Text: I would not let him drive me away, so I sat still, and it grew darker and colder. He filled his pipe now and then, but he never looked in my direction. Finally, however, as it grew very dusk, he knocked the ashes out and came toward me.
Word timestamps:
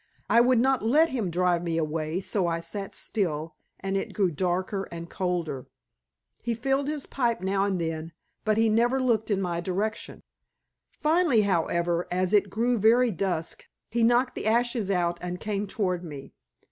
I 0.31 0.41
would 0.41 0.57
not 0.57 0.83
let 0.83 1.09
him 1.09 1.29
drive 1.29 1.61
me 1.61 1.77
away, 1.77 2.21
so 2.21 2.47
I 2.47 2.59
sat 2.59 2.95
still, 2.95 3.53
and 3.79 3.95
it 3.95 4.13
grew 4.13 4.31
darker 4.31 4.87
and 4.91 5.07
colder. 5.11 5.67
He 6.41 6.55
filled 6.55 6.87
his 6.87 7.05
pipe 7.05 7.39
now 7.41 7.65
and 7.65 7.79
then, 7.79 8.11
but 8.43 8.57
he 8.57 8.67
never 8.67 8.99
looked 8.99 9.29
in 9.29 9.39
my 9.43 9.59
direction. 9.61 10.23
Finally, 10.89 11.41
however, 11.41 12.07
as 12.09 12.33
it 12.33 12.49
grew 12.49 12.79
very 12.79 13.11
dusk, 13.11 13.65
he 13.91 14.01
knocked 14.03 14.33
the 14.33 14.47
ashes 14.47 14.89
out 14.89 15.19
and 15.21 15.39
came 15.39 15.67
toward 15.67 16.03
me. 16.03 16.33